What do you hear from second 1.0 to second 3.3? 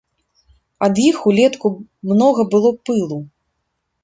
іх улетку многа было пылу.